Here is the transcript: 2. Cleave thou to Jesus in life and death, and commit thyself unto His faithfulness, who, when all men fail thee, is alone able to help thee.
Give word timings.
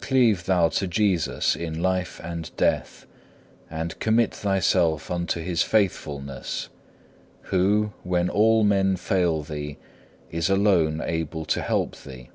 2. 0.00 0.06
Cleave 0.08 0.46
thou 0.46 0.68
to 0.68 0.88
Jesus 0.88 1.54
in 1.54 1.80
life 1.80 2.20
and 2.24 2.50
death, 2.56 3.06
and 3.70 3.96
commit 4.00 4.34
thyself 4.34 5.08
unto 5.08 5.40
His 5.40 5.62
faithfulness, 5.62 6.68
who, 7.42 7.92
when 8.02 8.28
all 8.28 8.64
men 8.64 8.96
fail 8.96 9.42
thee, 9.42 9.78
is 10.32 10.50
alone 10.50 11.00
able 11.00 11.44
to 11.44 11.62
help 11.62 11.94
thee. 12.02 12.30